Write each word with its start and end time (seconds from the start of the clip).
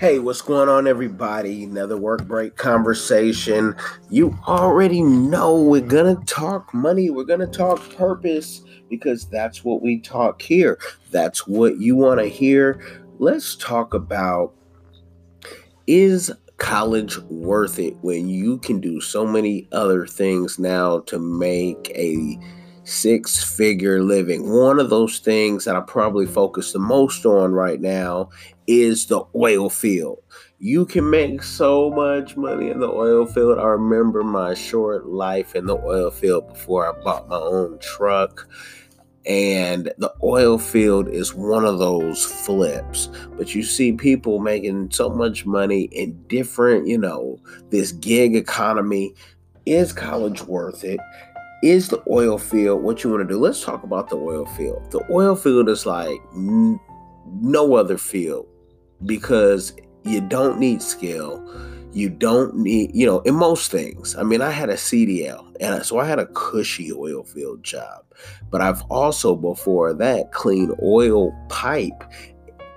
Hey, 0.00 0.20
what's 0.20 0.42
going 0.42 0.68
on, 0.68 0.86
everybody? 0.86 1.64
Another 1.64 1.96
work 1.96 2.24
break 2.28 2.54
conversation. 2.54 3.74
You 4.10 4.38
already 4.46 5.02
know 5.02 5.60
we're 5.60 5.80
gonna 5.80 6.14
talk 6.24 6.72
money, 6.72 7.10
we're 7.10 7.24
gonna 7.24 7.48
talk 7.48 7.80
purpose 7.96 8.62
because 8.88 9.24
that's 9.24 9.64
what 9.64 9.82
we 9.82 9.98
talk 9.98 10.40
here. 10.40 10.78
That's 11.10 11.48
what 11.48 11.80
you 11.80 11.96
want 11.96 12.20
to 12.20 12.28
hear. 12.28 12.80
Let's 13.18 13.56
talk 13.56 13.92
about 13.92 14.54
is 15.88 16.30
college 16.58 17.18
worth 17.22 17.80
it 17.80 17.96
when 18.00 18.28
you 18.28 18.58
can 18.58 18.78
do 18.78 19.00
so 19.00 19.26
many 19.26 19.66
other 19.72 20.06
things 20.06 20.60
now 20.60 21.00
to 21.00 21.18
make 21.18 21.90
a 21.96 22.38
six 22.88 23.44
figure 23.56 24.02
living. 24.02 24.50
One 24.50 24.80
of 24.80 24.90
those 24.90 25.18
things 25.18 25.64
that 25.64 25.76
I 25.76 25.80
probably 25.80 26.26
focus 26.26 26.72
the 26.72 26.78
most 26.78 27.26
on 27.26 27.52
right 27.52 27.80
now 27.80 28.30
is 28.66 29.06
the 29.06 29.24
oil 29.34 29.68
field. 29.68 30.18
You 30.58 30.86
can 30.86 31.08
make 31.08 31.42
so 31.42 31.90
much 31.90 32.36
money 32.36 32.70
in 32.70 32.80
the 32.80 32.90
oil 32.90 33.26
field. 33.26 33.58
I 33.58 33.66
remember 33.66 34.24
my 34.24 34.54
short 34.54 35.06
life 35.06 35.54
in 35.54 35.66
the 35.66 35.76
oil 35.76 36.10
field 36.10 36.48
before 36.48 36.88
I 36.88 37.00
bought 37.02 37.28
my 37.28 37.36
own 37.36 37.78
truck. 37.78 38.48
And 39.26 39.92
the 39.98 40.12
oil 40.22 40.58
field 40.58 41.08
is 41.08 41.34
one 41.34 41.66
of 41.66 41.78
those 41.78 42.24
flips. 42.24 43.10
But 43.36 43.54
you 43.54 43.62
see 43.62 43.92
people 43.92 44.38
making 44.38 44.90
so 44.90 45.10
much 45.10 45.44
money 45.44 45.82
in 45.92 46.20
different, 46.28 46.86
you 46.88 46.98
know, 46.98 47.38
this 47.70 47.92
gig 47.92 48.34
economy. 48.34 49.14
Is 49.66 49.92
college 49.92 50.42
worth 50.44 50.82
it? 50.82 50.98
Is 51.62 51.88
the 51.88 52.02
oil 52.08 52.38
field 52.38 52.82
what 52.82 53.02
you 53.02 53.10
want 53.10 53.22
to 53.22 53.34
do? 53.34 53.38
Let's 53.38 53.64
talk 53.64 53.82
about 53.82 54.08
the 54.08 54.16
oil 54.16 54.46
field. 54.46 54.90
The 54.90 55.04
oil 55.10 55.36
field 55.36 55.68
is 55.68 55.86
like 55.86 56.20
no 56.34 57.74
other 57.74 57.98
field 57.98 58.46
because 59.06 59.74
you 60.04 60.20
don't 60.20 60.58
need 60.58 60.82
skill. 60.82 61.44
You 61.92 62.10
don't 62.10 62.54
need, 62.56 62.94
you 62.94 63.06
know, 63.06 63.20
in 63.20 63.34
most 63.34 63.70
things. 63.70 64.14
I 64.16 64.22
mean, 64.22 64.42
I 64.42 64.50
had 64.50 64.68
a 64.68 64.74
CDL, 64.74 65.56
and 65.58 65.84
so 65.84 65.98
I 65.98 66.04
had 66.04 66.18
a 66.18 66.26
cushy 66.26 66.92
oil 66.92 67.24
field 67.24 67.64
job. 67.64 68.04
But 68.50 68.60
I've 68.60 68.82
also, 68.90 69.34
before 69.34 69.94
that, 69.94 70.32
cleaned 70.32 70.74
oil 70.82 71.32
pipe. 71.48 72.04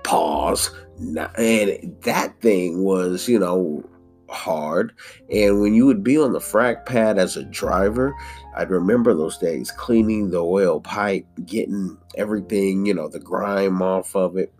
Pause. 0.02 0.70
And 0.98 1.96
that 2.02 2.40
thing 2.40 2.82
was, 2.82 3.28
you 3.28 3.38
know, 3.38 3.84
hard. 4.30 4.92
And 5.30 5.60
when 5.60 5.74
you 5.74 5.86
would 5.86 6.02
be 6.02 6.16
on 6.18 6.32
the 6.32 6.38
frac 6.38 6.86
pad 6.86 7.18
as 7.18 7.36
a 7.36 7.44
driver, 7.44 8.14
I'd 8.56 8.70
remember 8.70 9.14
those 9.14 9.38
days 9.38 9.70
cleaning 9.70 10.30
the 10.30 10.42
oil 10.42 10.80
pipe, 10.80 11.26
getting 11.46 11.96
everything, 12.16 12.86
you 12.86 12.94
know, 12.94 13.08
the 13.08 13.20
grime 13.20 13.82
off 13.82 14.14
of 14.14 14.36
it. 14.36 14.52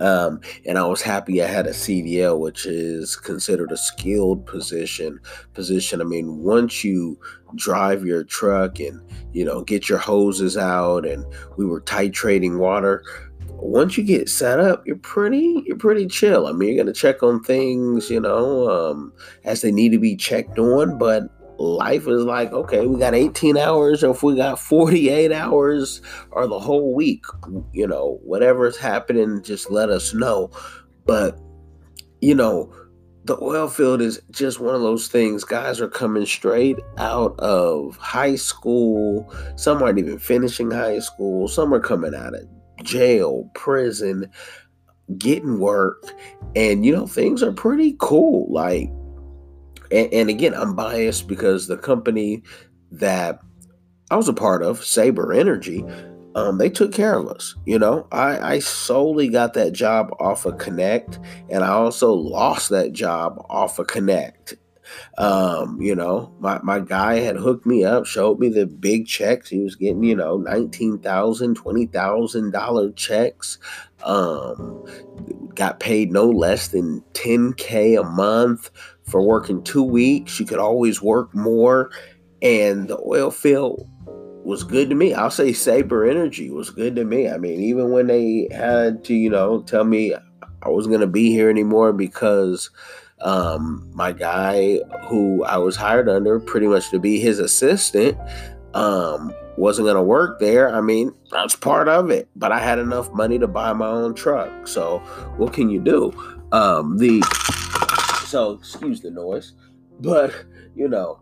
Um, 0.00 0.40
and 0.66 0.76
I 0.76 0.84
was 0.86 1.02
happy 1.02 1.40
I 1.40 1.46
had 1.46 1.66
a 1.68 1.70
CDL, 1.70 2.40
which 2.40 2.66
is 2.66 3.14
considered 3.14 3.70
a 3.70 3.76
skilled 3.76 4.44
position. 4.44 5.20
Position. 5.52 6.00
I 6.00 6.04
mean, 6.04 6.38
once 6.38 6.82
you 6.82 7.18
drive 7.54 8.04
your 8.04 8.24
truck 8.24 8.80
and 8.80 9.00
you 9.32 9.44
know 9.44 9.62
get 9.62 9.88
your 9.88 9.98
hoses 9.98 10.56
out, 10.56 11.06
and 11.06 11.24
we 11.56 11.64
were 11.64 11.80
titrating 11.80 12.58
water 12.58 13.04
once 13.64 13.96
you 13.96 14.04
get 14.04 14.28
set 14.28 14.60
up, 14.60 14.86
you're 14.86 14.96
pretty 14.96 15.62
you're 15.66 15.76
pretty 15.76 16.06
chill. 16.06 16.46
I 16.46 16.52
mean, 16.52 16.68
you're 16.74 16.84
gonna 16.84 16.94
check 16.94 17.22
on 17.22 17.42
things, 17.42 18.10
you 18.10 18.20
know, 18.20 18.68
um, 18.68 19.12
as 19.44 19.62
they 19.62 19.72
need 19.72 19.92
to 19.92 19.98
be 19.98 20.16
checked 20.16 20.58
on, 20.58 20.98
but 20.98 21.22
life 21.58 22.06
is 22.08 22.24
like, 22.24 22.52
okay, 22.52 22.86
we 22.86 22.98
got 22.98 23.14
18 23.14 23.56
hours, 23.56 24.02
or 24.02 24.10
if 24.10 24.22
we 24.22 24.36
got 24.36 24.58
48 24.58 25.32
hours, 25.32 26.02
or 26.30 26.46
the 26.46 26.58
whole 26.58 26.94
week, 26.94 27.24
you 27.72 27.86
know, 27.86 28.18
whatever's 28.24 28.76
happening, 28.76 29.42
just 29.42 29.70
let 29.70 29.90
us 29.90 30.14
know. 30.14 30.50
But 31.06 31.38
you 32.20 32.34
know, 32.34 32.74
the 33.24 33.38
oil 33.42 33.68
field 33.68 34.00
is 34.00 34.20
just 34.30 34.60
one 34.60 34.74
of 34.74 34.80
those 34.80 35.08
things. 35.08 35.44
Guys 35.44 35.80
are 35.80 35.88
coming 35.88 36.26
straight 36.26 36.78
out 36.98 37.38
of 37.38 37.96
high 37.96 38.36
school. 38.36 39.30
Some 39.56 39.82
aren't 39.82 39.98
even 39.98 40.18
finishing 40.18 40.70
high 40.70 40.98
school. 41.00 41.48
Some 41.48 41.72
are 41.72 41.80
coming 41.80 42.14
out 42.14 42.34
of 42.34 42.46
jail, 42.82 43.50
prison, 43.54 44.30
getting 45.18 45.58
work, 45.58 46.12
and 46.56 46.84
you 46.84 46.92
know 46.92 47.06
things 47.06 47.42
are 47.42 47.52
pretty 47.52 47.96
cool. 47.98 48.50
Like, 48.52 48.90
and, 49.90 50.12
and 50.12 50.30
again, 50.30 50.54
I'm 50.54 50.74
biased 50.74 51.28
because 51.28 51.66
the 51.66 51.76
company 51.76 52.42
that 52.90 53.40
I 54.10 54.16
was 54.16 54.28
a 54.28 54.34
part 54.34 54.62
of, 54.62 54.84
Saber 54.84 55.32
Energy, 55.32 55.84
um, 56.34 56.58
they 56.58 56.68
took 56.68 56.92
care 56.92 57.18
of 57.18 57.28
us. 57.28 57.54
You 57.64 57.78
know, 57.78 58.06
I, 58.12 58.54
I 58.54 58.58
solely 58.58 59.28
got 59.28 59.54
that 59.54 59.72
job 59.72 60.10
off 60.18 60.46
of 60.46 60.58
Connect, 60.58 61.18
and 61.50 61.64
I 61.64 61.68
also 61.68 62.12
lost 62.12 62.70
that 62.70 62.92
job 62.92 63.44
off 63.48 63.78
of 63.78 63.86
Connect. 63.86 64.54
Um, 65.16 65.80
you 65.80 65.94
know, 65.94 66.34
my, 66.40 66.60
my 66.62 66.80
guy 66.80 67.14
had 67.20 67.36
hooked 67.36 67.66
me 67.66 67.84
up, 67.84 68.06
showed 68.06 68.38
me 68.38 68.48
the 68.48 68.66
big 68.66 69.06
checks. 69.06 69.48
He 69.48 69.60
was 69.60 69.76
getting, 69.76 70.02
you 70.02 70.14
know, 70.14 70.38
$19,000, 70.38 71.00
$20,000 71.54 72.96
checks. 72.96 73.58
Um, 74.02 74.84
got 75.54 75.80
paid 75.80 76.12
no 76.12 76.28
less 76.28 76.68
than 76.68 77.02
10K 77.14 77.98
a 77.98 78.04
month 78.04 78.70
for 79.04 79.22
working 79.22 79.62
two 79.62 79.82
weeks. 79.82 80.38
You 80.40 80.46
could 80.46 80.58
always 80.58 81.02
work 81.02 81.34
more. 81.34 81.90
And 82.42 82.88
the 82.88 82.98
oil 82.98 83.30
field 83.30 83.88
was 84.44 84.62
good 84.62 84.90
to 84.90 84.94
me. 84.94 85.14
I'll 85.14 85.30
say 85.30 85.52
Saber 85.52 86.04
Energy 86.04 86.50
was 86.50 86.70
good 86.70 86.96
to 86.96 87.04
me. 87.04 87.28
I 87.28 87.38
mean, 87.38 87.60
even 87.60 87.90
when 87.90 88.06
they 88.06 88.48
had 88.52 89.04
to, 89.04 89.14
you 89.14 89.30
know, 89.30 89.62
tell 89.62 89.84
me 89.84 90.14
I 90.14 90.68
wasn't 90.68 90.92
going 90.92 91.00
to 91.00 91.06
be 91.06 91.30
here 91.30 91.48
anymore 91.48 91.92
because 91.92 92.70
um, 93.20 93.88
my 93.94 94.12
guy 94.12 94.80
who 95.08 95.44
I 95.44 95.56
was 95.56 95.76
hired 95.76 96.08
under 96.08 96.40
pretty 96.40 96.66
much 96.66 96.90
to 96.90 96.98
be 96.98 97.18
his 97.18 97.38
assistant 97.38 98.18
um, 98.74 99.32
wasn't 99.56 99.86
going 99.86 99.96
to 99.96 100.02
work 100.02 100.40
there. 100.40 100.74
I 100.74 100.80
mean, 100.80 101.12
that's 101.30 101.56
part 101.56 101.88
of 101.88 102.10
it. 102.10 102.28
But 102.36 102.52
I 102.52 102.58
had 102.58 102.78
enough 102.78 103.12
money 103.12 103.38
to 103.38 103.46
buy 103.46 103.72
my 103.72 103.86
own 103.86 104.14
truck. 104.14 104.68
So 104.68 104.98
what 105.36 105.52
can 105.52 105.70
you 105.70 105.80
do? 105.80 106.12
Um, 106.52 106.98
the 106.98 107.22
so 108.34 108.50
excuse 108.50 109.00
the 109.00 109.12
noise, 109.12 109.52
but 110.00 110.34
you 110.74 110.88
know, 110.88 111.20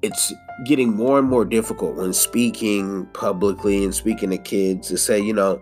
it's 0.00 0.32
getting 0.64 0.94
more 0.94 1.18
and 1.18 1.28
more 1.28 1.44
difficult 1.44 1.96
when 1.96 2.12
speaking 2.12 3.06
publicly 3.06 3.82
and 3.82 3.92
speaking 3.92 4.30
to 4.30 4.38
kids 4.38 4.86
to 4.86 4.96
say, 4.96 5.18
you 5.18 5.32
know, 5.32 5.60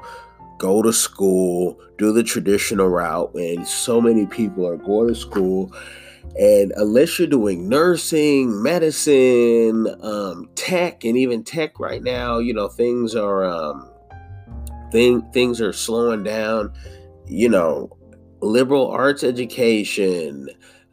go 0.58 0.82
to 0.82 0.92
school, 0.92 1.80
do 1.96 2.12
the 2.12 2.22
traditional 2.22 2.88
route. 2.88 3.34
And 3.34 3.66
so 3.66 3.98
many 3.98 4.26
people 4.26 4.68
are 4.68 4.76
going 4.76 5.08
to 5.08 5.14
school. 5.14 5.74
And 6.38 6.70
unless 6.76 7.18
you're 7.18 7.26
doing 7.26 7.66
nursing, 7.66 8.62
medicine, 8.62 9.86
um, 10.02 10.50
tech, 10.54 11.02
and 11.02 11.16
even 11.16 11.44
tech 11.44 11.80
right 11.80 12.02
now, 12.02 12.40
you 12.40 12.52
know, 12.52 12.68
things 12.68 13.14
are 13.14 13.46
um, 13.46 13.90
thing, 14.92 15.22
things 15.32 15.62
are 15.62 15.72
slowing 15.72 16.24
down. 16.24 16.74
You 17.26 17.48
know, 17.48 17.96
liberal 18.40 18.88
arts 18.88 19.24
education, 19.24 20.48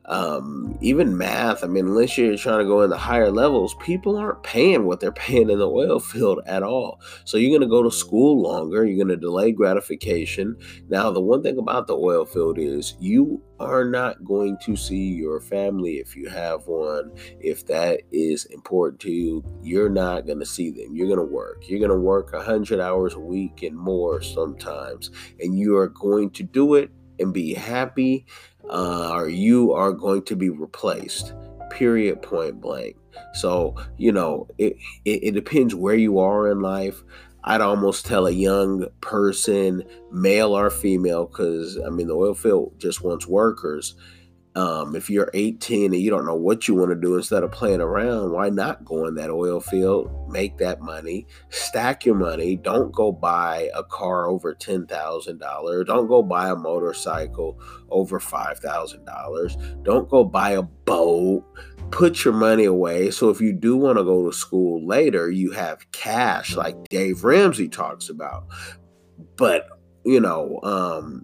um, 0.07 0.77
even 0.79 1.17
math. 1.17 1.63
I 1.63 1.67
mean, 1.67 1.85
unless 1.85 2.17
you're 2.17 2.37
trying 2.37 2.59
to 2.59 2.65
go 2.65 2.81
into 2.81 2.97
higher 2.97 3.29
levels, 3.29 3.75
people 3.75 4.15
aren't 4.17 4.43
paying 4.43 4.85
what 4.85 4.99
they're 4.99 5.11
paying 5.27 5.49
in 5.49 5.59
the 5.59 5.69
oil 5.69 5.99
field 5.99 6.39
at 6.45 6.63
all. 6.63 7.01
So 7.25 7.37
you're 7.37 7.51
going 7.51 7.67
to 7.67 7.67
go 7.67 7.83
to 7.83 7.91
school 7.91 8.41
longer. 8.41 8.85
You're 8.85 8.95
going 8.95 9.09
to 9.09 9.17
delay 9.17 9.51
gratification. 9.51 10.57
Now, 10.89 11.11
the 11.11 11.21
one 11.21 11.43
thing 11.43 11.57
about 11.57 11.87
the 11.87 11.97
oil 11.97 12.25
field 12.25 12.57
is 12.57 12.95
you 12.99 13.41
are 13.59 13.83
not 13.83 14.23
going 14.23 14.57
to 14.63 14.75
see 14.75 15.13
your 15.13 15.41
family 15.41 15.95
if 15.95 16.15
you 16.15 16.29
have 16.29 16.67
one. 16.67 17.11
If 17.39 17.65
that 17.65 18.01
is 18.11 18.45
important 18.45 19.01
to 19.01 19.11
you, 19.11 19.43
you're 19.61 19.89
not 19.89 20.25
going 20.25 20.39
to 20.39 20.45
see 20.45 20.69
them. 20.69 20.95
You're 20.95 21.07
going 21.07 21.19
to 21.19 21.23
work. 21.23 21.63
You're 21.67 21.79
going 21.79 21.91
to 21.91 21.97
work 21.97 22.31
100 22.33 22.79
hours 22.79 23.15
a 23.15 23.19
week 23.19 23.63
and 23.63 23.75
more 23.75 24.21
sometimes, 24.21 25.09
and 25.39 25.57
you 25.57 25.75
are 25.77 25.89
going 25.89 26.29
to 26.31 26.43
do 26.43 26.75
it 26.75 26.91
and 27.19 27.33
be 27.33 27.53
happy 27.53 28.25
uh, 28.69 29.11
or 29.13 29.29
you 29.29 29.73
are 29.73 29.91
going 29.91 30.23
to 30.23 30.35
be 30.35 30.49
replaced 30.49 31.33
period 31.69 32.21
point 32.21 32.61
blank. 32.61 32.95
So 33.33 33.75
you 33.97 34.11
know 34.11 34.47
it, 34.57 34.77
it, 35.05 35.23
it 35.23 35.31
depends 35.31 35.75
where 35.75 35.95
you 35.95 36.19
are 36.19 36.49
in 36.49 36.61
life. 36.61 37.03
I'd 37.43 37.61
almost 37.61 38.05
tell 38.05 38.27
a 38.27 38.31
young 38.31 38.87
person 38.99 39.83
male 40.11 40.57
or 40.57 40.69
female 40.69 41.27
because 41.27 41.79
i 41.85 41.89
mean 41.89 42.07
the 42.07 42.15
oil 42.15 42.33
field 42.33 42.73
just 42.77 43.03
wants 43.03 43.25
workers 43.25 43.95
um, 44.57 44.95
if 44.95 45.07
you're 45.07 45.29
18 45.35 45.93
and 45.93 46.01
you 46.01 46.09
don't 46.09 46.25
know 46.25 46.33
what 46.33 46.67
you 46.67 46.73
want 46.73 46.89
to 46.89 46.95
do 46.95 47.15
instead 47.15 47.43
of 47.43 47.51
playing 47.51 47.79
around, 47.79 48.31
why 48.31 48.49
not 48.49 48.83
go 48.83 49.05
in 49.05 49.13
that 49.13 49.29
oil 49.29 49.59
field, 49.59 50.09
make 50.31 50.57
that 50.57 50.81
money, 50.81 51.27
stack 51.49 52.07
your 52.07 52.15
money? 52.15 52.55
Don't 52.55 52.91
go 52.91 53.11
buy 53.11 53.69
a 53.75 53.83
car 53.83 54.25
over 54.25 54.55
$10,000. 54.55 55.85
Don't 55.85 56.07
go 56.07 56.23
buy 56.23 56.49
a 56.49 56.55
motorcycle 56.55 57.59
over 57.89 58.19
$5,000. 58.19 59.83
Don't 59.83 60.09
go 60.09 60.23
buy 60.23 60.49
a 60.49 60.63
boat. 60.63 61.45
Put 61.91 62.25
your 62.25 62.33
money 62.33 62.65
away. 62.65 63.11
So 63.11 63.29
if 63.29 63.39
you 63.39 63.53
do 63.53 63.77
want 63.77 63.99
to 63.99 64.03
go 64.03 64.25
to 64.25 64.35
school 64.35 64.83
later, 64.83 65.29
you 65.29 65.51
have 65.51 65.91
cash, 65.91 66.55
like 66.55 66.75
Dave 66.89 67.23
Ramsey 67.23 67.69
talks 67.69 68.09
about. 68.09 68.47
But, 69.35 69.67
you 70.03 70.19
know, 70.19 70.59
um, 70.63 71.21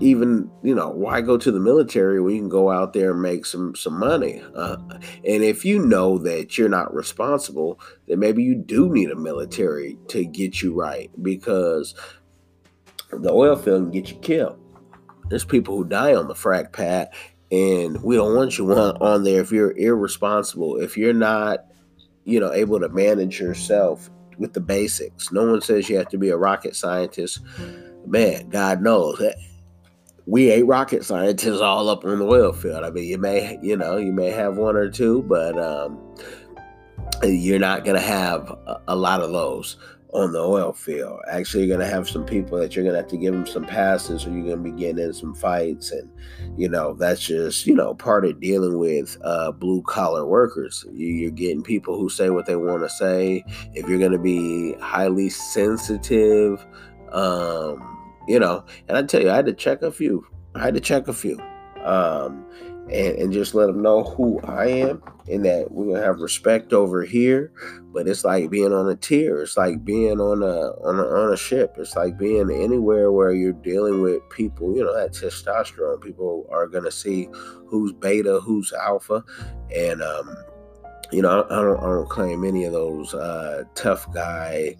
even 0.00 0.50
you 0.62 0.74
know 0.74 0.90
why 0.90 1.20
go 1.20 1.36
to 1.36 1.50
the 1.50 1.60
military 1.60 2.20
when 2.20 2.34
you 2.34 2.40
can 2.40 2.48
go 2.48 2.70
out 2.70 2.92
there 2.92 3.12
and 3.12 3.22
make 3.22 3.46
some 3.46 3.74
some 3.74 3.98
money? 3.98 4.42
Uh, 4.54 4.76
and 5.24 5.42
if 5.42 5.64
you 5.64 5.84
know 5.84 6.18
that 6.18 6.56
you're 6.56 6.68
not 6.68 6.94
responsible 6.94 7.80
then 8.06 8.18
maybe 8.18 8.42
you 8.42 8.54
do 8.54 8.88
need 8.92 9.10
a 9.10 9.16
military 9.16 9.98
to 10.08 10.24
get 10.24 10.62
you 10.62 10.74
right 10.74 11.10
because 11.22 11.94
the 13.10 13.30
oil 13.30 13.56
field 13.56 13.82
can 13.84 13.90
get 13.90 14.10
you 14.10 14.16
killed. 14.18 14.58
There's 15.28 15.44
people 15.44 15.76
who 15.76 15.84
die 15.84 16.14
on 16.14 16.28
the 16.28 16.34
frack 16.34 16.72
pad 16.72 17.10
and 17.50 18.02
we 18.02 18.16
don't 18.16 18.34
want 18.34 18.58
you 18.58 18.70
on, 18.72 18.96
on 18.98 19.24
there 19.24 19.40
if 19.40 19.50
you're 19.50 19.76
irresponsible 19.76 20.76
if 20.76 20.96
you're 20.96 21.14
not 21.14 21.60
you 22.24 22.38
know 22.38 22.52
able 22.52 22.78
to 22.78 22.88
manage 22.90 23.40
yourself 23.40 24.10
with 24.38 24.52
the 24.52 24.60
basics. 24.60 25.32
No 25.32 25.50
one 25.50 25.60
says 25.60 25.88
you 25.88 25.96
have 25.96 26.08
to 26.10 26.18
be 26.18 26.28
a 26.28 26.36
rocket 26.36 26.76
scientist. 26.76 27.40
Man 28.06 28.48
god 28.48 28.82
knows 28.82 29.20
we 30.28 30.50
ain't 30.52 30.66
rocket 30.66 31.06
scientists 31.06 31.62
all 31.62 31.88
up 31.88 32.04
on 32.04 32.18
the 32.18 32.24
oil 32.26 32.52
field. 32.52 32.84
I 32.84 32.90
mean, 32.90 33.04
you 33.04 33.16
may, 33.16 33.58
you 33.62 33.74
know, 33.78 33.96
you 33.96 34.12
may 34.12 34.28
have 34.28 34.58
one 34.58 34.76
or 34.76 34.90
two, 34.90 35.22
but 35.22 35.58
um, 35.58 35.98
you're 37.22 37.58
not 37.58 37.82
going 37.82 37.96
to 37.96 38.06
have 38.06 38.50
a, 38.66 38.78
a, 38.88 38.94
lot 38.96 39.22
of 39.22 39.32
those 39.32 39.78
on 40.12 40.32
the 40.32 40.38
oil 40.38 40.74
field. 40.74 41.18
Actually, 41.30 41.64
you're 41.64 41.74
going 41.74 41.88
to 41.88 41.94
have 41.94 42.06
some 42.06 42.26
people 42.26 42.58
that 42.58 42.76
you're 42.76 42.82
going 42.82 42.92
to 42.94 43.00
have 43.00 43.08
to 43.08 43.16
give 43.16 43.32
them 43.32 43.46
some 43.46 43.64
passes, 43.64 44.26
or 44.26 44.30
you're 44.30 44.54
going 44.54 44.62
to 44.62 44.70
be 44.70 44.78
getting 44.78 45.02
in 45.02 45.14
some 45.14 45.34
fights, 45.34 45.92
and 45.92 46.10
you 46.58 46.68
know 46.68 46.92
that's 46.92 47.22
just 47.22 47.66
you 47.66 47.74
know 47.74 47.94
part 47.94 48.26
of 48.26 48.38
dealing 48.38 48.78
with 48.78 49.16
uh, 49.24 49.50
blue 49.50 49.80
collar 49.80 50.26
workers. 50.26 50.84
You're 50.92 51.30
getting 51.30 51.62
people 51.62 51.98
who 51.98 52.10
say 52.10 52.28
what 52.28 52.44
they 52.44 52.56
want 52.56 52.82
to 52.82 52.90
say. 52.90 53.44
If 53.72 53.88
you're 53.88 53.98
going 53.98 54.12
to 54.12 54.18
be 54.18 54.74
highly 54.74 55.30
sensitive. 55.30 56.66
Um, 57.12 57.97
you 58.28 58.38
know, 58.38 58.64
and 58.86 58.96
I 58.96 59.02
tell 59.02 59.22
you, 59.22 59.30
I 59.30 59.36
had 59.36 59.46
to 59.46 59.54
check 59.54 59.82
a 59.82 59.90
few. 59.90 60.26
I 60.54 60.60
had 60.60 60.74
to 60.74 60.80
check 60.80 61.08
a 61.08 61.12
few. 61.12 61.40
Um, 61.82 62.44
and, 62.90 63.18
and 63.18 63.32
just 63.32 63.54
let 63.54 63.66
them 63.66 63.82
know 63.82 64.02
who 64.02 64.40
I 64.40 64.66
am 64.66 65.02
and 65.28 65.44
that 65.44 65.70
we're 65.70 65.92
gonna 65.92 66.04
have 66.04 66.20
respect 66.20 66.72
over 66.72 67.02
here. 67.02 67.52
But 67.92 68.08
it's 68.08 68.24
like 68.24 68.50
being 68.50 68.72
on 68.72 68.88
a 68.88 68.96
tier. 68.96 69.42
It's 69.42 69.56
like 69.56 69.84
being 69.84 70.20
on 70.20 70.42
a 70.42 70.70
on 70.86 70.98
a 70.98 71.02
on 71.02 71.32
a 71.32 71.36
ship. 71.36 71.76
It's 71.78 71.96
like 71.96 72.18
being 72.18 72.50
anywhere 72.50 73.12
where 73.12 73.32
you're 73.32 73.52
dealing 73.52 74.00
with 74.00 74.28
people. 74.30 74.74
You 74.74 74.84
know 74.84 74.96
that 74.96 75.12
testosterone. 75.12 76.00
People 76.00 76.46
are 76.50 76.66
gonna 76.66 76.90
see 76.90 77.28
who's 77.66 77.92
beta, 77.92 78.40
who's 78.40 78.72
alpha, 78.72 79.22
and 79.74 80.02
um, 80.02 80.36
you 81.12 81.20
know 81.20 81.44
I 81.50 81.62
don't 81.62 81.80
I 81.80 81.86
don't 81.86 82.08
claim 82.08 82.44
any 82.44 82.64
of 82.64 82.72
those 82.72 83.12
uh, 83.14 83.64
tough 83.74 84.10
guy 84.14 84.76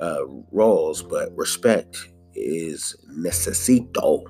uh, 0.00 0.26
roles, 0.52 1.02
but 1.02 1.36
respect 1.36 2.11
is 2.34 2.96
necesito 3.10 4.24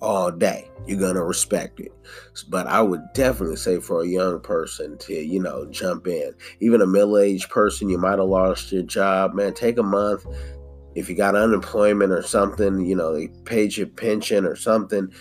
all 0.00 0.30
day. 0.30 0.70
You're 0.86 1.00
gonna 1.00 1.24
respect 1.24 1.80
it. 1.80 1.92
But 2.48 2.66
I 2.66 2.80
would 2.80 3.02
definitely 3.14 3.56
say 3.56 3.80
for 3.80 4.02
a 4.02 4.08
young 4.08 4.40
person 4.40 4.96
to, 4.98 5.14
you 5.14 5.40
know, 5.40 5.66
jump 5.70 6.06
in. 6.06 6.32
Even 6.60 6.80
a 6.80 6.86
middle-aged 6.86 7.50
person, 7.50 7.88
you 7.88 7.98
might 7.98 8.18
have 8.18 8.28
lost 8.28 8.72
your 8.72 8.84
job, 8.84 9.34
man. 9.34 9.54
Take 9.54 9.78
a 9.78 9.82
month. 9.82 10.24
If 10.94 11.08
you 11.08 11.14
got 11.14 11.36
unemployment 11.36 12.12
or 12.12 12.22
something, 12.22 12.80
you 12.80 12.96
know, 12.96 13.14
they 13.14 13.28
paid 13.44 13.76
your 13.76 13.86
pension 13.86 14.44
or 14.44 14.56
something, 14.56 15.12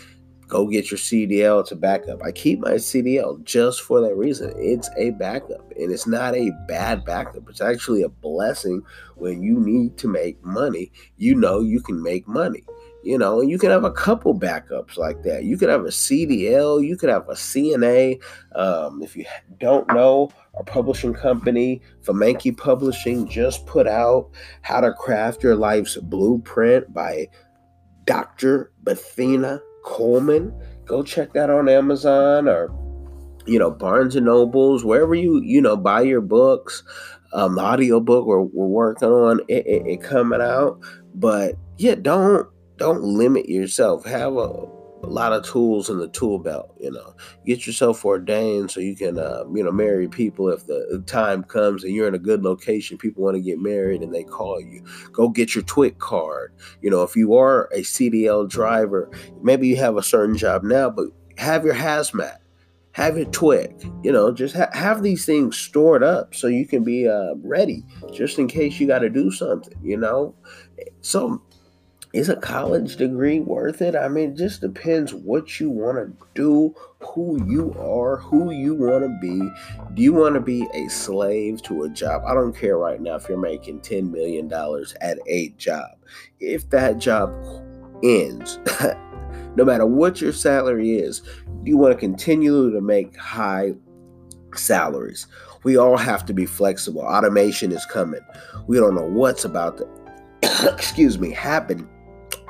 go 0.47 0.67
get 0.67 0.89
your 0.89 0.97
CDL 0.97 1.65
to 1.67 1.75
backup. 1.75 2.23
I 2.23 2.31
keep 2.31 2.59
my 2.59 2.73
CDL 2.73 3.43
just 3.43 3.81
for 3.81 4.01
that 4.01 4.15
reason. 4.15 4.53
It's 4.57 4.89
a 4.97 5.11
backup 5.11 5.71
and 5.77 5.91
it's 5.91 6.07
not 6.07 6.35
a 6.35 6.51
bad 6.67 7.03
backup. 7.05 7.49
It's 7.49 7.61
actually 7.61 8.01
a 8.01 8.09
blessing 8.09 8.81
when 9.15 9.43
you 9.43 9.59
need 9.59 9.97
to 9.97 10.07
make 10.07 10.43
money. 10.43 10.91
You 11.17 11.35
know 11.35 11.59
you 11.59 11.81
can 11.81 12.01
make 12.01 12.27
money. 12.27 12.63
You 13.03 13.17
know, 13.17 13.39
and 13.39 13.49
you 13.49 13.57
can 13.57 13.69
have 13.69 13.85
a 13.85 13.91
couple 13.91 14.37
backups 14.37 14.97
like 14.97 15.23
that. 15.23 15.45
You 15.45 15.57
could 15.57 15.69
have 15.69 15.85
a 15.85 15.89
CDL, 15.89 16.85
you 16.85 16.97
could 16.97 17.09
have 17.09 17.29
a 17.29 17.35
CNA. 17.35 18.21
Um, 18.53 19.01
if 19.01 19.15
you 19.15 19.23
don't 19.59 19.87
know, 19.93 20.29
our 20.55 20.63
publishing 20.63 21.13
company, 21.13 21.81
Fomenke 22.03 22.57
Publishing, 22.57 23.25
just 23.29 23.65
put 23.65 23.87
out 23.87 24.29
How 24.61 24.81
to 24.81 24.91
Craft 24.91 25.41
Your 25.41 25.55
Life's 25.55 25.95
Blueprint 25.95 26.93
by 26.93 27.29
Dr. 28.05 28.73
Bethina 28.83 29.61
Coleman. 29.87 30.53
Go 30.85 31.01
check 31.01 31.33
that 31.33 31.49
on 31.49 31.69
Amazon 31.69 32.47
or 32.47 32.69
you 33.45 33.57
know 33.57 33.71
Barnes 33.71 34.15
and 34.15 34.25
Nobles, 34.25 34.83
wherever 34.83 35.15
you 35.15 35.41
you 35.41 35.61
know 35.61 35.77
buy 35.77 36.01
your 36.01 36.21
books. 36.21 36.83
Um, 37.33 37.59
audio 37.59 37.99
book 37.99 38.25
we're, 38.25 38.41
we're 38.41 38.67
working 38.67 39.09
on 39.09 39.41
it, 39.49 39.65
it, 39.67 39.85
it 39.85 40.01
coming 40.01 40.41
out, 40.41 40.79
but 41.13 41.55
yeah, 41.77 41.95
don't 41.95 42.47
don't 42.77 43.01
limit 43.01 43.49
yourself. 43.49 44.05
Have 44.05 44.37
a 44.37 44.76
a 45.07 45.09
lot 45.09 45.33
of 45.33 45.43
tools 45.43 45.89
in 45.89 45.97
the 45.97 46.09
tool 46.09 46.37
belt. 46.37 46.75
You 46.79 46.91
know, 46.91 47.15
get 47.45 47.65
yourself 47.65 48.03
ordained 48.03 48.71
so 48.71 48.79
you 48.79 48.95
can, 48.95 49.17
uh, 49.17 49.45
you 49.53 49.63
know, 49.63 49.71
marry 49.71 50.07
people 50.07 50.49
if 50.49 50.67
the 50.67 51.03
time 51.07 51.43
comes 51.43 51.83
and 51.83 51.93
you're 51.93 52.07
in 52.07 52.15
a 52.15 52.19
good 52.19 52.43
location. 52.43 52.97
People 52.97 53.23
want 53.23 53.35
to 53.35 53.41
get 53.41 53.59
married 53.59 54.01
and 54.01 54.13
they 54.13 54.23
call 54.23 54.59
you. 54.59 54.83
Go 55.11 55.29
get 55.29 55.55
your 55.55 55.63
TWIC 55.63 55.97
card. 55.99 56.53
You 56.81 56.89
know, 56.89 57.03
if 57.03 57.15
you 57.15 57.35
are 57.35 57.69
a 57.73 57.81
CDL 57.81 58.49
driver, 58.49 59.09
maybe 59.41 59.67
you 59.67 59.77
have 59.77 59.97
a 59.97 60.03
certain 60.03 60.37
job 60.37 60.63
now, 60.63 60.89
but 60.89 61.07
have 61.37 61.63
your 61.63 61.75
hazmat. 61.75 62.37
Have 62.91 63.15
your 63.15 63.27
TWIC, 63.27 64.03
you 64.03 64.11
know, 64.11 64.31
just 64.31 64.55
ha- 64.55 64.71
have 64.73 65.03
these 65.03 65.23
things 65.23 65.55
stored 65.55 66.01
up 66.01 66.33
so 66.33 66.47
you 66.47 66.65
can 66.65 66.83
be 66.83 67.07
uh, 67.07 67.35
ready 67.43 67.85
just 68.11 68.39
in 68.39 68.47
case 68.47 68.79
you 68.79 68.87
got 68.87 68.99
to 68.99 69.09
do 69.09 69.29
something, 69.29 69.77
you 69.83 69.97
know. 69.97 70.33
So 71.01 71.39
is 72.17 72.29
a 72.29 72.35
college 72.35 72.95
degree 72.95 73.39
worth 73.39 73.79
it? 73.79 73.95
I 73.95 74.07
mean, 74.07 74.31
it 74.31 74.37
just 74.37 74.61
depends 74.61 75.13
what 75.13 75.59
you 75.59 75.69
want 75.69 75.97
to 75.97 76.27
do, 76.33 76.73
who 76.99 77.39
you 77.45 77.75
are, 77.77 78.17
who 78.17 78.51
you 78.51 78.73
want 78.73 79.03
to 79.03 79.17
be. 79.21 79.37
Do 79.93 80.01
you 80.01 80.13
want 80.13 80.33
to 80.33 80.41
be 80.41 80.67
a 80.73 80.87
slave 80.87 81.61
to 81.63 81.83
a 81.83 81.89
job? 81.89 82.23
I 82.25 82.33
don't 82.33 82.57
care 82.57 82.79
right 82.79 82.99
now 82.99 83.17
if 83.17 83.29
you're 83.29 83.37
making 83.37 83.81
$10 83.81 84.11
million 84.11 84.51
at 84.99 85.19
a 85.27 85.49
job. 85.59 85.91
If 86.39 86.67
that 86.71 86.97
job 86.97 87.29
ends, 88.03 88.57
no 89.55 89.63
matter 89.63 89.85
what 89.85 90.19
your 90.19 90.33
salary 90.33 90.97
is, 90.97 91.21
you 91.65 91.77
want 91.77 91.93
to 91.93 91.99
continue 91.99 92.71
to 92.71 92.81
make 92.81 93.15
high 93.15 93.73
salaries. 94.55 95.27
We 95.61 95.77
all 95.77 95.97
have 95.97 96.25
to 96.25 96.33
be 96.33 96.47
flexible. 96.47 97.01
Automation 97.01 97.71
is 97.71 97.85
coming. 97.85 98.21
We 98.65 98.77
don't 98.77 98.95
know 98.95 99.07
what's 99.07 99.45
about 99.45 99.77
to 99.77 99.87
excuse 100.73 101.19
me 101.19 101.31
happen 101.31 101.87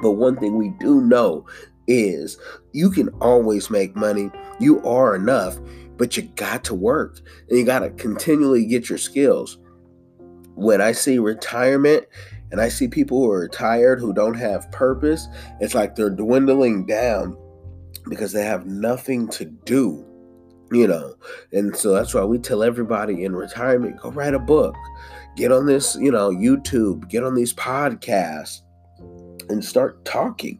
but 0.01 0.11
one 0.11 0.37
thing 0.37 0.57
we 0.57 0.69
do 0.79 1.01
know 1.01 1.45
is 1.87 2.37
you 2.73 2.91
can 2.91 3.09
always 3.21 3.69
make 3.69 3.95
money. 3.95 4.29
You 4.59 4.85
are 4.85 5.15
enough, 5.15 5.57
but 5.97 6.17
you 6.17 6.23
got 6.23 6.63
to 6.65 6.75
work 6.75 7.19
and 7.49 7.57
you 7.57 7.65
got 7.65 7.79
to 7.79 7.89
continually 7.91 8.65
get 8.65 8.89
your 8.89 8.97
skills. 8.97 9.57
When 10.55 10.81
I 10.81 10.91
see 10.91 11.19
retirement 11.19 12.05
and 12.51 12.61
I 12.61 12.69
see 12.69 12.87
people 12.87 13.19
who 13.19 13.31
are 13.31 13.39
retired 13.39 13.99
who 13.99 14.13
don't 14.13 14.35
have 14.35 14.71
purpose, 14.71 15.27
it's 15.59 15.75
like 15.75 15.95
they're 15.95 16.09
dwindling 16.09 16.85
down 16.85 17.37
because 18.09 18.31
they 18.31 18.43
have 18.43 18.65
nothing 18.65 19.27
to 19.29 19.45
do, 19.45 20.05
you 20.71 20.87
know. 20.87 21.15
And 21.51 21.75
so 21.75 21.93
that's 21.93 22.13
why 22.13 22.23
we 22.23 22.37
tell 22.37 22.63
everybody 22.63 23.23
in 23.23 23.35
retirement 23.35 23.99
go 24.01 24.11
write 24.11 24.33
a 24.33 24.39
book, 24.39 24.75
get 25.35 25.51
on 25.51 25.65
this, 25.65 25.95
you 25.99 26.11
know, 26.11 26.29
YouTube, 26.29 27.09
get 27.09 27.23
on 27.23 27.35
these 27.35 27.53
podcasts 27.53 28.61
and 29.49 29.63
start 29.63 30.03
talking. 30.05 30.59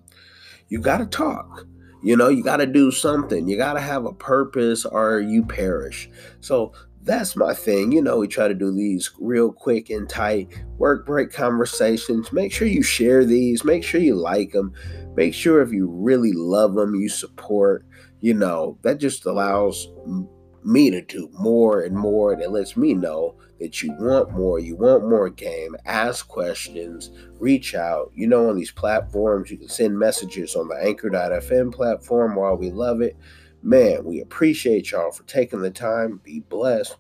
You 0.70 0.80
got 0.80 0.98
to 0.98 1.06
talk. 1.06 1.66
You 2.04 2.16
know, 2.16 2.30
you 2.30 2.44
got 2.44 2.58
to 2.58 2.66
do 2.66 2.92
something. 2.92 3.48
You 3.48 3.58
got 3.58 3.74
to 3.74 3.80
have 3.80 4.06
a 4.06 4.14
purpose 4.14 4.86
or 4.86 5.20
you 5.20 5.44
perish. 5.44 6.10
So 6.42 6.74
that's 7.02 7.36
my 7.36 7.54
thing. 7.54 7.92
You 7.92 8.02
know, 8.02 8.18
we 8.18 8.28
try 8.28 8.48
to 8.48 8.54
do 8.54 8.72
these 8.72 9.12
real 9.20 9.52
quick 9.52 9.90
and 9.90 10.08
tight 10.08 10.50
work 10.78 11.06
break 11.06 11.32
conversations. 11.32 12.32
Make 12.32 12.52
sure 12.52 12.68
you 12.68 12.84
share 12.84 13.26
these. 13.26 13.64
Make 13.64 13.84
sure 13.84 14.02
you 14.02 14.16
like 14.16 14.52
them. 14.52 14.74
Make 15.16 15.34
sure 15.34 15.62
if 15.62 15.72
you 15.72 15.90
really 15.90 16.34
love 16.34 16.76
them, 16.76 16.96
you 16.96 17.10
support. 17.10 17.86
You 18.20 18.34
know, 18.34 18.78
that 18.82 19.00
just 19.00 19.26
allows 19.26 19.88
me 20.68 20.92
to 20.92 21.02
do 21.02 21.30
more 21.34 21.82
and 21.82 21.96
more. 21.96 22.34
And 22.34 22.42
it 22.42 22.52
lets 22.52 22.76
me 22.78 22.94
know 22.94 23.36
that 23.60 23.82
you 23.82 23.94
want 24.00 24.32
more, 24.32 24.60
you 24.60 24.76
want 24.76 25.10
more 25.10 25.30
game, 25.30 25.76
ask 25.86 26.28
questions, 26.28 27.12
reach 27.40 27.74
out. 27.74 28.12
You 28.14 28.28
know, 28.28 28.50
on 28.50 28.56
these 28.56 28.72
platforms, 28.72 29.50
you 29.50 29.58
can 29.58 29.70
send 29.70 29.98
messages 29.98 30.56
on 30.56 30.68
the 30.68 30.76
anchor.fm 30.76 31.74
platform 31.74 32.36
while 32.36 32.56
we 32.56 32.70
love 32.70 33.02
it. 33.02 33.16
Man, 33.64 34.04
we 34.04 34.22
appreciate 34.22 34.92
y'all 34.92 35.12
for 35.12 35.24
taking 35.24 35.62
the 35.62 35.72
time. 35.72 36.22
Be 36.24 36.42
blessed. 36.42 36.98